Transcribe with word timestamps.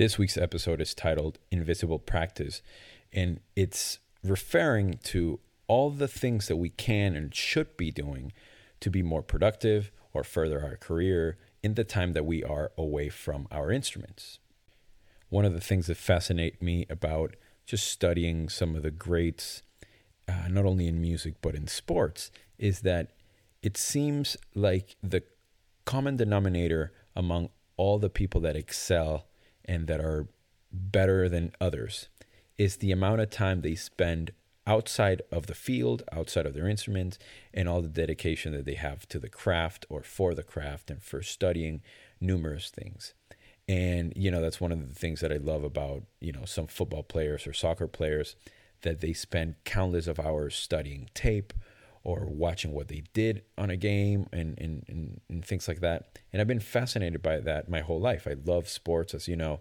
This 0.00 0.16
week's 0.16 0.38
episode 0.38 0.80
is 0.80 0.94
titled 0.94 1.38
Invisible 1.50 1.98
Practice, 1.98 2.62
and 3.12 3.38
it's 3.54 3.98
referring 4.24 4.98
to 5.04 5.40
all 5.66 5.90
the 5.90 6.08
things 6.08 6.48
that 6.48 6.56
we 6.56 6.70
can 6.70 7.14
and 7.14 7.34
should 7.34 7.76
be 7.76 7.90
doing 7.90 8.32
to 8.80 8.88
be 8.88 9.02
more 9.02 9.20
productive 9.20 9.92
or 10.14 10.24
further 10.24 10.64
our 10.64 10.76
career 10.76 11.36
in 11.62 11.74
the 11.74 11.84
time 11.84 12.14
that 12.14 12.24
we 12.24 12.42
are 12.42 12.72
away 12.78 13.10
from 13.10 13.46
our 13.50 13.70
instruments. 13.70 14.38
One 15.28 15.44
of 15.44 15.52
the 15.52 15.60
things 15.60 15.86
that 15.88 15.98
fascinate 15.98 16.62
me 16.62 16.86
about 16.88 17.36
just 17.66 17.86
studying 17.86 18.48
some 18.48 18.74
of 18.74 18.82
the 18.82 18.90
greats 18.90 19.60
uh, 20.26 20.48
not 20.48 20.64
only 20.64 20.88
in 20.88 21.02
music 21.02 21.34
but 21.42 21.54
in 21.54 21.66
sports, 21.66 22.30
is 22.58 22.80
that 22.80 23.10
it 23.62 23.76
seems 23.76 24.38
like 24.54 24.96
the 25.02 25.24
common 25.84 26.16
denominator 26.16 26.90
among 27.14 27.50
all 27.76 27.98
the 27.98 28.08
people 28.08 28.40
that 28.40 28.56
excel 28.56 29.26
and 29.70 29.86
that 29.86 30.00
are 30.00 30.26
better 30.72 31.28
than 31.28 31.52
others 31.60 32.08
is 32.58 32.76
the 32.76 32.90
amount 32.90 33.20
of 33.20 33.30
time 33.30 33.60
they 33.60 33.76
spend 33.76 34.32
outside 34.66 35.22
of 35.30 35.46
the 35.46 35.54
field, 35.54 36.02
outside 36.12 36.44
of 36.44 36.54
their 36.54 36.68
instruments, 36.68 37.18
and 37.54 37.68
all 37.68 37.80
the 37.80 37.88
dedication 37.88 38.52
that 38.52 38.64
they 38.64 38.74
have 38.74 39.08
to 39.08 39.20
the 39.20 39.28
craft 39.28 39.86
or 39.88 40.02
for 40.02 40.34
the 40.34 40.42
craft 40.42 40.90
and 40.90 41.00
for 41.00 41.22
studying 41.22 41.80
numerous 42.20 42.68
things. 42.68 43.14
And, 43.68 44.12
you 44.16 44.28
know, 44.32 44.42
that's 44.42 44.60
one 44.60 44.72
of 44.72 44.88
the 44.88 44.94
things 44.94 45.20
that 45.20 45.32
I 45.32 45.36
love 45.36 45.62
about, 45.62 46.02
you 46.18 46.32
know, 46.32 46.44
some 46.44 46.66
football 46.66 47.04
players 47.04 47.46
or 47.46 47.52
soccer 47.52 47.86
players 47.86 48.34
that 48.82 49.00
they 49.00 49.12
spend 49.12 49.54
countless 49.64 50.08
of 50.08 50.18
hours 50.18 50.56
studying 50.56 51.08
tape 51.14 51.52
or 52.02 52.26
watching 52.26 52.72
what 52.72 52.88
they 52.88 53.02
did 53.12 53.42
on 53.58 53.70
a 53.70 53.76
game 53.76 54.26
and, 54.32 54.58
and, 54.58 54.84
and, 54.88 55.20
and, 55.28 55.44
things 55.44 55.68
like 55.68 55.80
that. 55.80 56.18
And 56.32 56.40
I've 56.40 56.48
been 56.48 56.60
fascinated 56.60 57.22
by 57.22 57.40
that 57.40 57.68
my 57.68 57.80
whole 57.80 58.00
life. 58.00 58.26
I 58.26 58.36
love 58.44 58.68
sports, 58.68 59.12
as 59.12 59.28
you 59.28 59.36
know, 59.36 59.60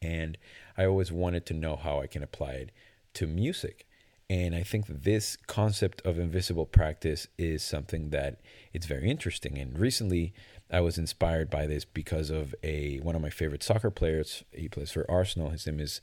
and 0.00 0.38
I 0.78 0.84
always 0.84 1.10
wanted 1.10 1.46
to 1.46 1.54
know 1.54 1.76
how 1.76 2.00
I 2.00 2.06
can 2.06 2.22
apply 2.22 2.52
it 2.52 2.72
to 3.14 3.26
music. 3.26 3.86
And 4.28 4.54
I 4.54 4.62
think 4.62 4.86
this 4.86 5.36
concept 5.48 6.00
of 6.06 6.16
invisible 6.16 6.66
practice 6.66 7.26
is 7.36 7.64
something 7.64 8.10
that 8.10 8.40
it's 8.72 8.86
very 8.86 9.10
interesting. 9.10 9.58
And 9.58 9.76
recently, 9.76 10.32
I 10.70 10.80
was 10.82 10.98
inspired 10.98 11.50
by 11.50 11.66
this 11.66 11.84
because 11.84 12.30
of 12.30 12.54
a 12.62 12.98
one 12.98 13.16
of 13.16 13.22
my 13.22 13.30
favorite 13.30 13.64
soccer 13.64 13.90
players. 13.90 14.44
He 14.52 14.68
plays 14.68 14.92
for 14.92 15.10
Arsenal. 15.10 15.50
His 15.50 15.66
name 15.66 15.80
is 15.80 16.00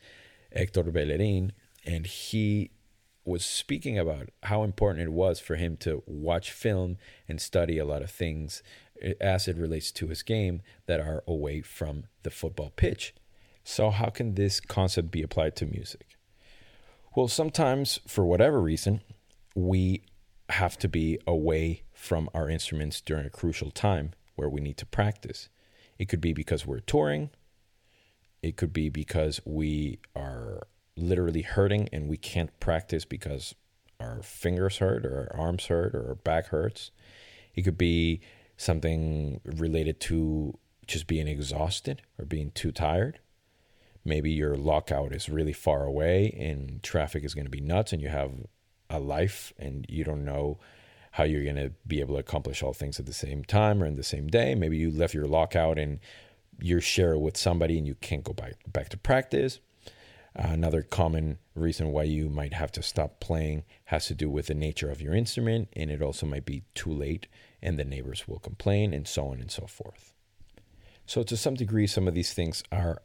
Hector 0.54 0.84
Bellerin, 0.84 1.54
and 1.86 2.06
he 2.06 2.72
was 3.28 3.45
speaking 3.45 4.00
about 4.00 4.30
how 4.44 4.64
important 4.64 5.03
it 5.03 5.11
was 5.11 5.39
for 5.39 5.56
him 5.56 5.75
to 5.75 6.02
watch 6.06 6.52
film 6.52 6.97
and 7.28 7.42
study 7.42 7.78
a 7.78 7.86
lot 7.86 8.02
of 8.02 8.09
things 8.09 8.64
eh, 9.02 9.14
as 9.20 9.47
it 9.50 9.58
relates 9.58 9.92
to 9.92 10.08
his 10.08 10.23
game 10.23 10.61
that 10.86 11.02
are 11.02 11.23
away 11.28 11.61
from 11.61 12.05
the 12.23 12.30
football 12.30 12.72
pitch. 12.75 13.14
So, 13.66 13.89
how 13.89 14.09
can 14.09 14.36
this 14.36 14.61
concept 14.61 15.11
be 15.11 15.22
applied 15.22 15.58
to 15.58 15.66
music? 15.66 16.17
Well, 17.16 17.28
sometimes, 17.28 18.00
for 18.08 18.25
whatever 18.25 18.61
reason, 18.61 19.02
we 19.55 20.03
have 20.50 20.78
to 20.80 20.88
be 20.88 21.20
away 21.28 21.83
from 21.94 22.30
our 22.33 22.49
instruments 22.49 23.02
during 23.02 23.26
a 23.26 23.30
crucial 23.30 23.71
time 23.71 24.11
where 24.36 24.48
we 24.48 24.61
need 24.61 24.77
to 24.77 24.86
practice. 24.86 25.49
It 25.99 26.08
could 26.08 26.21
be 26.21 26.32
because 26.32 26.65
we're 26.65 26.80
touring, 26.80 27.32
it 28.42 28.55
could 28.55 28.71
be 28.71 28.88
because 28.88 29.42
we 29.44 29.99
are 30.15 30.67
literally 30.97 31.43
hurting 31.43 31.89
and 31.93 32.09
we 32.09 32.17
can't 32.17 32.58
practice 32.59 33.05
because 33.05 33.55
our 33.99 34.21
fingers 34.21 34.77
hurt 34.77 35.05
or 35.05 35.30
our 35.31 35.39
arms 35.39 35.67
hurt 35.67 35.95
or 35.95 36.08
our 36.09 36.15
back 36.15 36.47
hurts. 36.47 36.91
It 37.55 37.63
could 37.63 37.77
be 37.77 38.21
something 38.58 39.39
related 39.45 39.99
to 40.02 40.58
just 40.85 41.08
being 41.08 41.27
exhausted 41.27 42.02
or 42.17 42.25
being 42.25 42.52
too 42.52 42.71
tired. 42.71 43.19
Maybe 44.05 44.31
your 44.31 44.55
lockout 44.55 45.13
is 45.13 45.30
really 45.30 45.53
far 45.53 45.83
away 45.83 46.35
and 46.39 46.81
traffic 46.81 47.23
is 47.23 47.33
going 47.33 47.45
to 47.45 47.52
be 47.52 47.59
nuts 47.59 47.91
and 47.91 48.02
you 48.02 48.09
have 48.09 48.31
a 48.89 48.99
life 48.99 49.53
and 49.58 49.85
you 49.89 50.03
don't 50.03 50.23
know 50.23 50.59
how 51.11 51.23
you're 51.23 51.43
going 51.43 51.55
to 51.55 51.71
be 51.85 51.99
able 51.99 52.15
to 52.15 52.19
accomplish 52.19 52.64
all 52.64 52.73
things 52.73 52.99
at 52.99 53.05
the 53.05 53.14
same 53.14 53.43
time 53.43 53.81
or 53.83 53.85
in 53.85 53.95
the 53.95 54.03
same 54.03 54.27
day. 54.27 54.55
Maybe 54.55 54.77
you 54.77 54.91
left 54.91 55.14
your 55.14 55.27
lockout 55.27 55.77
and 55.77 55.99
you're 56.59 56.81
share 56.81 57.17
with 57.17 57.37
somebody 57.37 57.77
and 57.77 57.85
you 57.85 57.95
can't 57.95 58.23
go 58.23 58.33
back 58.33 58.53
back 58.71 58.89
to 58.89 58.97
practice. 58.97 59.59
Uh, 60.37 60.49
another 60.49 60.83
common 60.83 61.39
reason 61.55 61.92
why 61.92 62.03
you 62.03 62.30
might 62.30 62.53
have 62.53 62.71
to 62.71 62.83
stop 62.83 63.20
playing 63.20 63.64
has 63.86 64.05
to 64.05 64.14
do 64.14 64.30
with 64.30 64.48
the 64.48 64.53
nature 64.53 64.92
of 64.92 65.02
your 65.02 65.15
instrument, 65.15 65.67
and 65.73 65.89
it 65.89 66.02
also 66.02 66.25
might 66.25 66.45
be 66.45 66.64
too 66.75 66.92
late, 66.92 67.27
and 67.61 67.80
the 67.80 67.83
neighbors 67.83 68.27
will 68.27 68.39
complain, 68.39 68.93
and 68.93 69.08
so 69.08 69.27
on 69.30 69.39
and 69.39 69.49
so 69.49 69.65
forth. 69.65 70.14
So, 71.08 71.23
to 71.23 71.36
some 71.36 71.55
degree, 71.55 71.87
some 71.87 72.08
of 72.08 72.14
these 72.14 72.33
things 72.33 72.64
are 72.71 73.02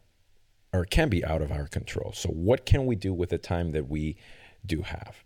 or 0.74 0.84
can 0.84 1.08
be 1.08 1.24
out 1.24 1.42
of 1.42 1.52
our 1.52 1.66
control. 1.66 2.12
So, 2.12 2.28
what 2.28 2.66
can 2.66 2.84
we 2.84 2.96
do 2.96 3.14
with 3.14 3.30
the 3.30 3.38
time 3.38 3.72
that 3.72 3.88
we 3.88 4.16
do 4.64 4.82
have? 4.82 5.24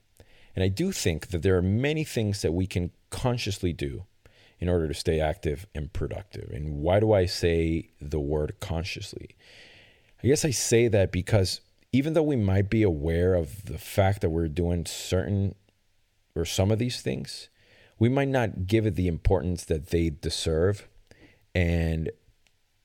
And 0.55 0.63
I 0.63 0.69
do 0.69 0.93
think 0.93 1.29
that 1.29 1.43
there 1.43 1.57
are 1.57 1.63
many 1.63 2.05
things 2.05 2.43
that 2.43 2.53
we 2.53 2.67
can 2.67 2.91
consciously 3.11 3.73
do 3.73 4.05
in 4.59 4.69
order 4.69 4.89
to 4.89 4.95
stay 4.95 5.21
active 5.21 5.67
and 5.75 5.93
productive. 5.93 6.51
And 6.51 6.79
why 6.79 7.01
do 7.01 7.13
I 7.13 7.27
say 7.27 7.91
the 8.01 8.21
word 8.21 8.57
consciously? 8.61 9.37
I 10.23 10.29
guess 10.29 10.45
I 10.45 10.51
say 10.51 10.89
that 10.89 11.13
because 11.13 11.61
even 11.97 12.13
though 12.13 12.23
we 12.23 12.37
might 12.37 12.69
be 12.69 12.83
aware 12.83 13.33
of 13.33 13.65
the 13.65 13.79
fact 13.79 14.21
that 14.21 14.29
we're 14.29 14.49
doing 14.49 14.85
certain 14.85 15.55
or 16.35 16.45
some 16.45 16.71
of 16.71 16.79
these 16.79 17.01
things, 17.01 17.49
we 17.99 18.11
might 18.11 18.29
not 18.29 18.67
give 18.67 18.85
it 18.85 18.97
the 18.97 19.09
importance 19.09 19.65
that 19.65 19.87
they 19.87 20.11
deserve. 20.11 20.89
And 21.55 22.11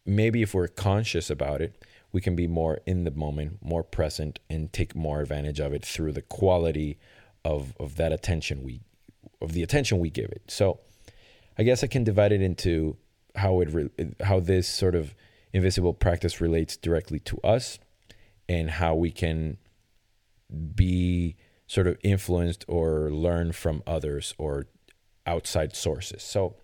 maybe 0.05 0.41
if 0.41 0.53
we're 0.53 0.69
conscious 0.69 1.29
about 1.29 1.61
it, 1.61 1.83
we 2.13 2.21
can 2.21 2.37
be 2.37 2.47
more 2.47 2.79
in 2.85 3.03
the 3.03 3.11
moment, 3.11 3.57
more 3.61 3.83
present, 3.83 4.39
and 4.49 4.71
take 4.71 4.95
more 4.95 5.19
advantage 5.19 5.59
of 5.59 5.73
it 5.73 5.83
through 5.83 6.13
the 6.13 6.21
quality 6.21 6.97
of, 7.43 7.73
of 7.81 7.97
that 7.97 8.13
attention 8.13 8.63
we 8.63 8.79
of 9.41 9.51
the 9.51 9.61
attention 9.61 9.99
we 9.99 10.09
give 10.09 10.31
it. 10.31 10.43
So 10.47 10.79
I 11.57 11.63
guess 11.63 11.83
I 11.83 11.87
can 11.87 12.05
divide 12.05 12.31
it 12.31 12.41
into 12.41 12.95
how 13.35 13.59
it 13.59 13.69
re- 13.73 13.89
how 14.23 14.39
this 14.39 14.69
sort 14.69 14.95
of 14.95 15.15
invisible 15.51 15.93
practice 15.93 16.39
relates 16.39 16.77
directly 16.77 17.19
to 17.19 17.37
us 17.41 17.77
and 18.47 18.71
how 18.71 18.95
we 18.95 19.11
can 19.11 19.57
be 20.75 21.35
sort 21.67 21.87
of 21.87 21.97
influenced 22.03 22.65
or 22.67 23.09
learn 23.09 23.51
from 23.51 23.81
others 23.87 24.33
or 24.37 24.67
outside 25.25 25.75
sources. 25.75 26.23
So, 26.23 26.55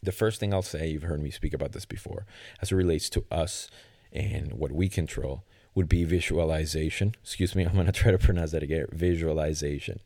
the 0.00 0.12
first 0.12 0.38
thing 0.38 0.54
I'll 0.54 0.62
say, 0.62 0.88
you've 0.88 1.02
heard 1.02 1.20
me 1.20 1.30
speak 1.30 1.52
about 1.52 1.72
this 1.72 1.84
before, 1.84 2.24
as 2.62 2.70
it 2.70 2.76
relates 2.76 3.10
to 3.10 3.24
us 3.32 3.68
and 4.12 4.52
what 4.52 4.70
we 4.70 4.88
control, 4.88 5.44
would 5.74 5.88
be 5.88 6.04
visualization. 6.04 7.14
Excuse 7.22 7.56
me, 7.56 7.64
I'm 7.66 7.74
going 7.74 7.86
to 7.86 7.92
try 7.92 8.12
to 8.12 8.18
pronounce 8.18 8.52
that 8.52 8.62
again 8.62 8.86
visualization. 8.92 10.00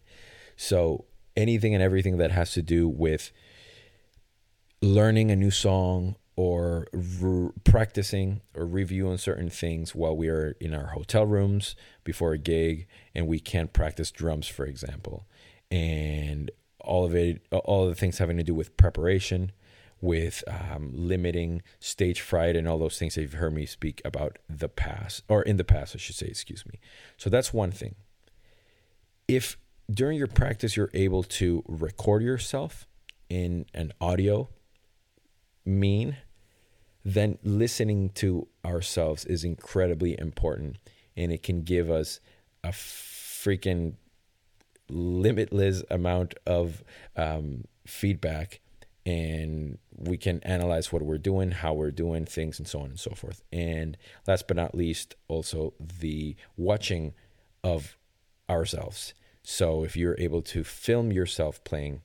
So, 0.57 1.05
anything 1.37 1.75
and 1.75 1.83
everything 1.83 2.19
that 2.19 2.31
has 2.31 2.53
to 2.53 2.63
do 2.63 2.89
with 2.89 3.33
learning 4.81 5.31
a 5.31 5.37
new 5.37 5.51
song 5.51 6.17
or 6.37 6.87
re- 6.93 7.50
practicing 7.65 8.41
or 8.54 8.66
reviewing 8.66 9.19
certain 9.19 9.50
things 9.50 9.94
while 9.94 10.16
we 10.16 10.28
are 10.28 10.56
in 10.60 10.75
our 10.75 10.88
hotel 10.88 11.26
rooms 11.26 11.77
before 12.04 12.33
a 12.33 12.39
gig 12.39 12.86
and 13.15 13.27
we 13.27 13.39
can't 13.39 13.72
practice 13.72 14.10
drums 14.10 14.47
for 14.47 14.65
example. 14.65 15.27
And 15.71 16.51
all 16.80 17.04
of 17.04 17.15
it 17.15 17.42
all 17.51 17.84
of 17.84 17.89
the 17.91 17.95
things 17.95 18.18
having 18.18 18.36
to 18.36 18.42
do 18.42 18.54
with 18.54 18.77
preparation 18.77 19.53
with 20.01 20.42
um, 20.48 20.91
limiting 20.92 21.62
stage 21.78 22.21
fright 22.21 22.57
and 22.57 22.66
all 22.66 22.78
those 22.78 22.98
things 22.98 23.15
that 23.15 23.22
you've 23.22 23.34
heard 23.34 23.54
me 23.54 23.65
speak 23.65 24.03
about 24.04 24.39
the 24.48 24.68
past 24.68 25.22
or 25.28 25.42
in 25.42 25.59
the 25.59 25.65
past 25.65 25.95
i 25.95 25.98
should 25.98 26.16
say 26.16 26.27
excuse 26.27 26.66
me. 26.66 26.80
So 27.16 27.30
that's 27.30 27.54
one 27.54 27.71
thing. 27.71 27.95
If 29.28 29.59
during 29.91 30.18
your 30.18 30.27
practice 30.27 30.77
you're 30.77 30.91
able 30.95 31.22
to 31.22 31.62
record 31.68 32.22
yourself 32.22 32.89
in 33.28 33.66
an 33.74 33.92
audio 34.01 34.48
mean, 35.64 36.16
then 37.04 37.38
listening 37.42 38.10
to 38.10 38.48
ourselves 38.64 39.24
is 39.24 39.44
incredibly 39.44 40.18
important 40.18 40.76
and 41.16 41.32
it 41.32 41.42
can 41.42 41.62
give 41.62 41.91
us 41.91 42.20
a 42.64 42.68
freaking 42.68 43.94
limitless 44.88 45.82
amount 45.91 46.34
of 46.47 46.82
um, 47.16 47.64
feedback 47.86 48.60
and 49.04 49.78
we 49.97 50.16
can 50.16 50.41
analyze 50.44 50.92
what 50.92 51.03
we're 51.03 51.18
doing, 51.18 51.50
how 51.50 51.72
we're 51.72 51.91
doing 51.91 52.24
things, 52.24 52.59
and 52.59 52.68
so 52.68 52.80
on 52.80 52.91
and 52.91 53.00
so 53.00 53.10
forth. 53.10 53.42
And 53.53 53.97
last 54.28 54.47
but 54.47 54.56
not 54.56 54.76
least, 54.76 55.16
also 55.26 55.74
the 55.80 56.36
watching 56.56 57.14
of 57.64 57.97
ourselves. 58.48 59.12
So 59.42 59.82
if 59.82 59.97
you're 59.97 60.16
able 60.18 60.42
to 60.42 60.62
film 60.62 61.10
yourself 61.10 61.64
playing 61.64 62.03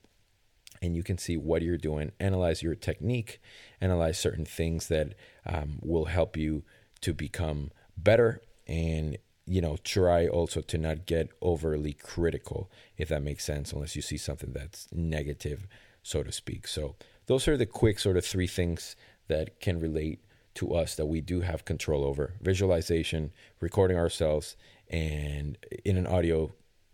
and 0.80 0.96
you 0.96 1.02
can 1.02 1.18
see 1.18 1.36
what 1.36 1.62
you're 1.62 1.76
doing, 1.76 2.12
analyze 2.20 2.62
your 2.62 2.74
technique, 2.74 3.40
analyze 3.80 4.18
certain 4.18 4.44
things 4.44 4.88
that 4.88 5.14
um, 5.46 5.78
will 5.82 6.06
help 6.06 6.36
you 6.36 6.64
to 7.00 7.12
become 7.12 7.70
better 7.96 8.40
and 8.66 9.18
you 9.46 9.60
know 9.60 9.78
try 9.82 10.26
also 10.26 10.60
to 10.60 10.76
not 10.76 11.06
get 11.06 11.30
overly 11.40 11.92
critical 11.94 12.70
if 12.98 13.08
that 13.08 13.22
makes 13.22 13.44
sense 13.44 13.72
unless 13.72 13.96
you 13.96 14.02
see 14.02 14.18
something 14.18 14.52
that's 14.52 14.88
negative 14.92 15.66
so 16.02 16.22
to 16.22 16.32
speak. 16.32 16.66
So 16.66 16.96
those 17.26 17.46
are 17.48 17.56
the 17.56 17.66
quick 17.66 17.98
sort 17.98 18.16
of 18.16 18.24
three 18.24 18.46
things 18.46 18.96
that 19.28 19.60
can 19.60 19.78
relate 19.78 20.20
to 20.54 20.74
us 20.74 20.94
that 20.94 21.06
we 21.06 21.20
do 21.20 21.42
have 21.42 21.64
control 21.64 22.02
over. 22.02 22.34
Visualization 22.40 23.30
recording 23.60 23.98
ourselves 23.98 24.56
and 24.88 25.58
in 25.84 25.96
an 25.96 26.06
audio 26.06 26.52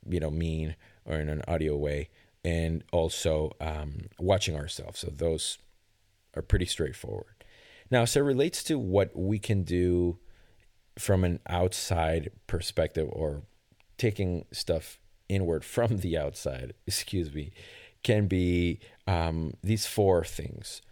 you 0.09 0.21
know 0.21 0.31
mean 0.31 0.75
or 1.07 1.17
in 1.17 1.29
an 1.29 1.43
audio 1.47 1.77
way 1.77 2.09
and 2.44 2.85
also 2.93 3.52
um, 3.61 4.06
watching 4.19 4.55
ourselves. 4.55 5.00
So 5.00 5.08
those 5.08 5.58
are 6.37 6.43
pretty 6.43 6.67
straightforward. 6.67 7.44
Now 7.91 8.05
so 8.05 8.20
it 8.20 8.25
relates 8.25 8.62
to 8.64 8.79
what 8.79 9.17
we 9.17 9.38
can 9.38 9.62
do 9.62 10.19
from 10.99 11.25
an 11.25 11.41
outside 11.49 12.31
perspective 12.46 13.08
or 13.11 13.43
taking 13.99 14.44
stuff 14.52 14.99
inward 15.29 15.64
from 15.76 15.99
the 15.99 16.17
outside 16.17 16.75
excuse 16.87 17.32
me 17.32 17.52
can 18.02 18.26
be 18.26 18.81
um, 19.06 19.55
these 19.62 19.87
four 19.87 20.25
things. 20.25 20.82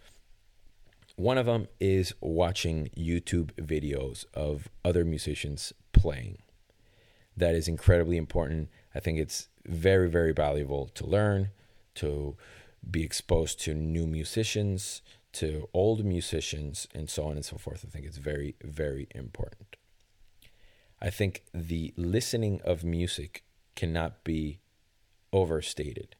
One 1.15 1.37
of 1.37 1.45
them 1.45 1.67
is 1.79 2.15
watching 2.21 2.89
youtube 2.97 3.51
videos 3.53 4.25
of 4.33 4.67
other 4.83 5.05
musicians 5.05 5.71
playing. 5.91 6.39
That 7.37 7.53
is 7.53 7.67
incredibly 7.67 8.17
important. 8.17 8.69
I 8.95 8.99
think 8.99 9.19
it's 9.19 9.47
very, 9.65 10.09
very 10.09 10.33
valuable 10.33 10.89
to 10.95 11.05
learn, 11.05 11.49
to 11.95 12.35
be 12.89 13.03
exposed 13.03 13.59
to 13.61 13.73
new 13.73 14.05
musicians, 14.05 15.01
to 15.33 15.67
old 15.73 16.05
musicians, 16.05 16.87
and 16.93 17.09
so 17.09 17.25
on 17.25 17.33
and 17.33 17.45
so 17.45 17.57
forth. 17.57 17.83
I 17.87 17.89
think 17.89 18.05
it's 18.05 18.17
very, 18.17 18.55
very 18.63 19.07
important. 19.15 19.75
I 21.01 21.09
think 21.09 21.43
the 21.53 21.93
listening 21.97 22.61
of 22.63 22.83
music 22.83 23.43
cannot 23.75 24.23
be 24.23 24.59
overstated. 25.31 26.15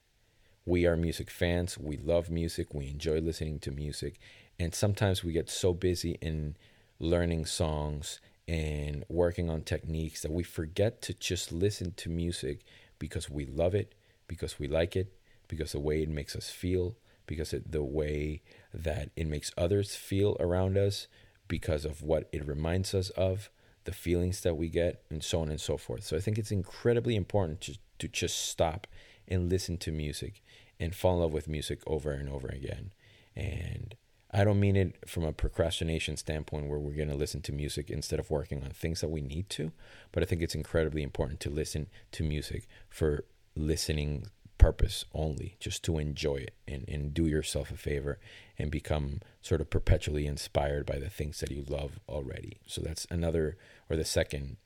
We 0.65 0.85
are 0.85 0.95
music 0.95 1.29
fans. 1.29 1.77
We 1.77 1.97
love 1.97 2.29
music. 2.29 2.73
We 2.73 2.89
enjoy 2.89 3.19
listening 3.19 3.59
to 3.59 3.71
music. 3.71 4.19
And 4.59 4.73
sometimes 4.73 5.23
we 5.23 5.33
get 5.33 5.49
so 5.49 5.73
busy 5.73 6.17
in 6.21 6.55
learning 6.99 7.45
songs 7.45 8.19
and 8.47 9.03
working 9.09 9.49
on 9.49 9.61
techniques 9.61 10.21
that 10.21 10.31
we 10.31 10.43
forget 10.43 11.01
to 11.03 11.13
just 11.13 11.51
listen 11.51 11.93
to 11.97 12.09
music 12.09 12.63
because 12.99 13.29
we 13.29 13.45
love 13.45 13.75
it, 13.75 13.93
because 14.27 14.59
we 14.59 14.67
like 14.67 14.95
it, 14.95 15.13
because 15.47 15.71
the 15.71 15.79
way 15.79 16.01
it 16.01 16.09
makes 16.09 16.35
us 16.35 16.49
feel, 16.49 16.95
because 17.25 17.53
it, 17.53 17.71
the 17.71 17.83
way 17.83 18.41
that 18.73 19.09
it 19.15 19.27
makes 19.27 19.51
others 19.57 19.95
feel 19.95 20.37
around 20.39 20.77
us, 20.77 21.07
because 21.47 21.85
of 21.85 22.01
what 22.01 22.29
it 22.31 22.47
reminds 22.47 22.93
us 22.93 23.09
of, 23.11 23.49
the 23.83 23.91
feelings 23.91 24.41
that 24.41 24.55
we 24.55 24.69
get, 24.69 25.03
and 25.09 25.23
so 25.23 25.41
on 25.41 25.49
and 25.49 25.59
so 25.59 25.77
forth. 25.77 26.03
So 26.03 26.15
I 26.15 26.19
think 26.19 26.37
it's 26.37 26.51
incredibly 26.51 27.15
important 27.15 27.61
to, 27.61 27.77
to 27.99 28.07
just 28.07 28.37
stop 28.37 28.87
and 29.27 29.49
listen 29.49 29.77
to 29.79 29.91
music 29.91 30.41
and 30.79 30.95
fall 30.95 31.15
in 31.15 31.21
love 31.21 31.33
with 31.33 31.47
music 31.47 31.79
over 31.85 32.11
and 32.11 32.29
over 32.29 32.47
again. 32.47 32.93
And 33.35 33.95
I 34.33 34.43
don't 34.43 34.59
mean 34.59 34.75
it 34.75 35.07
from 35.07 35.23
a 35.23 35.31
procrastination 35.31 36.17
standpoint 36.17 36.67
where 36.67 36.79
we're 36.79 36.95
going 36.95 37.09
to 37.09 37.15
listen 37.15 37.41
to 37.43 37.51
music 37.51 37.91
instead 37.91 38.19
of 38.19 38.31
working 38.31 38.63
on 38.63 38.71
things 38.71 39.01
that 39.01 39.09
we 39.09 39.21
need 39.21 39.47
to, 39.51 39.71
but 40.11 40.23
I 40.23 40.25
think 40.25 40.41
it's 40.41 40.55
incredibly 40.55 41.03
important 41.03 41.39
to 41.41 41.51
listen 41.51 41.87
to 42.13 42.23
music 42.23 42.67
for 42.89 43.25
listening 43.55 44.25
purpose 44.57 45.05
only, 45.13 45.55
just 45.59 45.83
to 45.83 45.99
enjoy 45.99 46.37
it 46.37 46.55
and, 46.67 46.85
and 46.87 47.13
do 47.13 47.27
yourself 47.27 47.69
a 47.69 47.77
favor 47.77 48.17
and 48.57 48.71
become 48.71 49.19
sort 49.41 49.61
of 49.61 49.69
perpetually 49.69 50.25
inspired 50.25 50.85
by 50.85 50.97
the 50.97 51.09
things 51.09 51.39
that 51.39 51.51
you 51.51 51.63
love 51.67 51.99
already. 52.09 52.59
So 52.65 52.81
that's 52.81 53.05
another, 53.11 53.57
or 53.89 53.97
the 53.97 54.05
second 54.05 54.57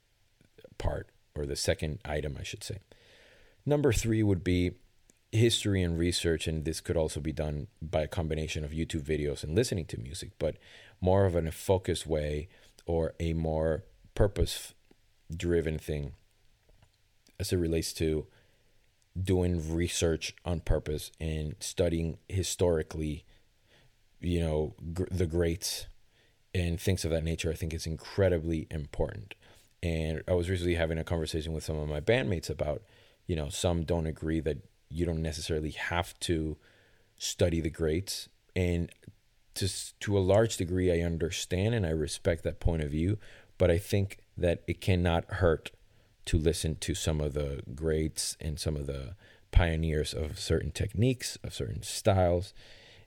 part, 0.77 1.09
or 1.35 1.45
the 1.45 1.55
second 1.55 1.99
item, 2.05 2.37
I 2.39 2.43
should 2.43 2.63
say. 2.63 2.77
Number 3.65 3.91
three 3.91 4.23
would 4.23 4.43
be 4.43 4.73
history 5.37 5.81
and 5.81 5.97
research, 5.97 6.47
and 6.47 6.65
this 6.65 6.81
could 6.81 6.97
also 6.97 7.19
be 7.19 7.31
done 7.31 7.67
by 7.81 8.01
a 8.01 8.07
combination 8.07 8.63
of 8.63 8.71
YouTube 8.71 9.03
videos 9.03 9.43
and 9.43 9.55
listening 9.55 9.85
to 9.85 9.99
music, 9.99 10.31
but 10.39 10.57
more 10.99 11.25
of 11.25 11.35
in 11.35 11.47
a 11.47 11.51
focused 11.51 12.05
way 12.05 12.49
or 12.85 13.13
a 13.19 13.33
more 13.33 13.83
purpose 14.15 14.73
driven 15.35 15.77
thing 15.77 16.13
as 17.39 17.53
it 17.53 17.57
relates 17.57 17.93
to 17.93 18.27
doing 19.21 19.73
research 19.73 20.33
on 20.45 20.59
purpose 20.59 21.11
and 21.19 21.55
studying 21.59 22.17
historically, 22.27 23.25
you 24.19 24.39
know, 24.39 24.75
gr- 24.93 25.05
the 25.11 25.25
greats 25.25 25.87
and 26.53 26.79
things 26.79 27.05
of 27.05 27.11
that 27.11 27.23
nature, 27.23 27.51
I 27.51 27.55
think 27.55 27.73
is 27.73 27.85
incredibly 27.85 28.67
important. 28.71 29.35
And 29.83 30.23
I 30.27 30.33
was 30.33 30.49
recently 30.49 30.75
having 30.75 30.97
a 30.97 31.03
conversation 31.03 31.53
with 31.53 31.63
some 31.63 31.77
of 31.77 31.87
my 31.87 31.99
bandmates 31.99 32.49
about, 32.49 32.81
you 33.27 33.35
know, 33.35 33.49
some 33.49 33.83
don't 33.83 34.07
agree 34.07 34.39
that 34.41 34.57
you 34.89 35.05
don't 35.05 35.21
necessarily 35.21 35.71
have 35.71 36.17
to 36.21 36.57
study 37.17 37.61
the 37.61 37.69
greats. 37.69 38.29
And 38.55 38.91
to 39.57 39.69
to 39.99 40.17
a 40.17 40.19
large 40.19 40.57
degree 40.57 40.91
I 40.91 41.05
understand 41.05 41.73
and 41.73 41.85
I 41.85 41.89
respect 41.89 42.43
that 42.43 42.59
point 42.59 42.83
of 42.83 42.91
view 42.91 43.17
but 43.57 43.71
I 43.71 43.79
think 43.79 44.19
that 44.37 44.61
it 44.67 44.81
cannot 44.81 45.25
hurt 45.25 45.71
to 46.25 46.37
listen 46.37 46.75
to 46.75 46.93
some 46.93 47.19
of 47.19 47.33
the 47.33 47.63
greats 47.73 48.37
and 48.39 48.59
some 48.59 48.75
of 48.75 48.85
the 48.85 49.15
pioneers 49.51 50.13
of 50.13 50.39
certain 50.39 50.71
techniques 50.71 51.37
of 51.43 51.55
certain 51.55 51.81
styles 51.81 52.53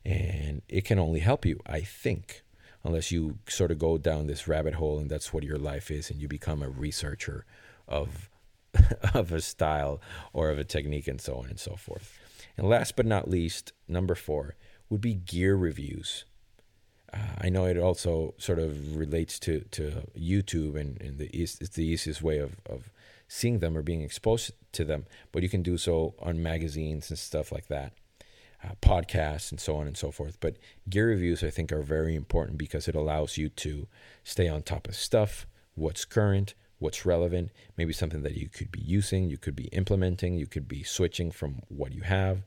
and 0.05 0.63
it 0.69 0.85
can 0.85 0.99
only 0.99 1.21
help 1.21 1.47
you 1.47 1.61
I 1.67 1.81
think 1.81 2.43
unless 2.83 3.13
you 3.13 3.39
sort 3.47 3.71
of 3.71 3.79
go 3.79 3.97
down 3.99 4.27
this 4.27 4.49
rabbit 4.49 4.75
hole 4.75 4.99
and 4.99 5.11
that's 5.11 5.33
what 5.33 5.45
your 5.45 5.59
life 5.59 5.91
is 5.91 6.11
and 6.11 6.21
you 6.21 6.27
become 6.27 6.63
a 6.63 6.69
researcher 6.69 7.45
of 7.87 8.30
of 9.15 9.33
a 9.33 9.41
style 9.41 10.01
or 10.33 10.51
of 10.51 10.59
a 10.59 10.65
technique 10.65 11.09
and 11.09 11.21
so 11.21 11.37
on 11.37 11.47
and 11.47 11.59
so 11.59 11.77
forth. 11.77 12.19
And 12.57 12.69
last 12.69 12.97
but 12.97 13.07
not 13.07 13.29
least, 13.29 13.73
number 13.89 14.15
four 14.15 14.57
would 14.89 15.01
be 15.01 15.15
gear 15.15 15.57
reviews. 15.57 16.25
Uh, 17.13 17.19
I 17.41 17.49
know 17.49 17.65
it 17.65 17.79
also 17.79 18.35
sort 18.39 18.59
of 18.59 18.97
relates 18.97 19.39
to, 19.41 19.61
to 19.73 20.03
YouTube 20.17 20.79
and, 20.79 21.01
and 21.01 21.19
the 21.19 21.27
it's 21.29 21.57
the 21.57 21.85
easiest 21.85 22.23
way 22.23 22.39
of, 22.39 22.57
of 22.67 22.91
seeing 23.27 23.61
them 23.61 23.77
or 23.77 23.83
being 23.83 24.03
exposed 24.03 24.53
to 24.73 24.85
them, 24.85 25.07
but 25.33 25.43
you 25.43 25.49
can 25.49 25.63
do 25.63 25.77
so 25.77 26.15
on 26.21 26.43
magazines 26.43 27.11
and 27.11 27.19
stuff 27.19 27.53
like 27.53 27.69
that, 27.69 27.93
uh, 28.65 28.75
podcasts 28.83 29.51
and 29.51 29.61
so 29.61 29.77
on 29.77 29.87
and 29.87 29.97
so 29.97 30.11
forth. 30.11 30.39
But 30.41 30.57
gear 30.89 31.09
reviews, 31.09 31.43
I 31.43 31.51
think, 31.51 31.73
are 31.73 31.83
very 31.83 32.15
important 32.15 32.59
because 32.59 32.89
it 32.89 32.95
allows 32.95 33.37
you 33.37 33.49
to 33.49 33.87
stay 34.25 34.49
on 34.49 34.63
top 34.63 34.89
of 34.89 34.97
stuff, 34.97 35.47
what's 35.75 36.05
current, 36.05 36.55
what's 36.81 37.07
relevant, 37.07 37.51
maybe 37.77 37.93
something 37.93 38.23
that 38.23 38.35
you 38.35 38.49
could 38.49 38.73
be 38.73 38.81
using, 38.81 39.31
you 39.31 39.39
could 39.39 39.55
be 39.55 39.67
implementing, 39.67 40.37
you 40.37 40.47
could 40.47 40.67
be 40.67 40.83
switching 40.83 41.31
from 41.31 41.61
what 41.69 41.93
you 41.93 42.03
have. 42.03 42.43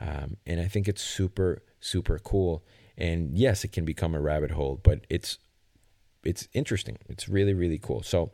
Um, 0.00 0.36
and 0.46 0.60
I 0.60 0.68
think 0.68 0.86
it's 0.86 1.02
super, 1.02 1.62
super 1.80 2.18
cool. 2.18 2.62
And 2.96 3.38
yes, 3.38 3.64
it 3.64 3.72
can 3.72 3.84
become 3.84 4.14
a 4.14 4.20
rabbit 4.20 4.50
hole, 4.50 4.80
but 4.82 5.06
it's 5.08 5.38
it's 6.24 6.48
interesting. 6.52 6.98
It's 7.08 7.28
really, 7.28 7.54
really 7.54 7.78
cool. 7.78 8.02
So 8.02 8.32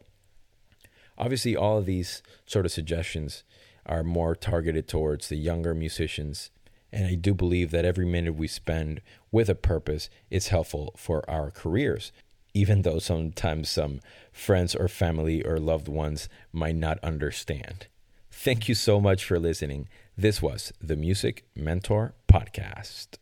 obviously 1.18 1.54
all 1.54 1.78
of 1.78 1.86
these 1.86 2.22
sort 2.46 2.64
of 2.64 2.72
suggestions 2.72 3.44
are 3.86 4.02
more 4.02 4.34
targeted 4.34 4.88
towards 4.88 5.28
the 5.28 5.36
younger 5.36 5.74
musicians. 5.74 6.50
And 6.90 7.06
I 7.06 7.14
do 7.14 7.34
believe 7.34 7.70
that 7.72 7.84
every 7.84 8.06
minute 8.06 8.34
we 8.34 8.48
spend 8.48 9.02
with 9.30 9.50
a 9.50 9.54
purpose 9.54 10.08
is 10.30 10.48
helpful 10.48 10.94
for 10.96 11.28
our 11.28 11.50
careers 11.50 12.10
even 12.54 12.82
though 12.82 12.98
sometimes 12.98 13.68
some 13.68 14.00
friends 14.32 14.74
or 14.74 14.88
family 14.88 15.44
or 15.44 15.58
loved 15.58 15.88
ones 15.88 16.28
might 16.52 16.76
not 16.76 16.98
understand. 17.02 17.88
Thank 18.30 18.68
you 18.68 18.74
so 18.74 19.00
much 19.00 19.24
for 19.24 19.38
listening. 19.38 19.88
This 20.16 20.40
was 20.40 20.72
the 20.80 20.96
Music 20.96 21.44
Mentor 21.56 22.14
Podcast. 22.32 23.18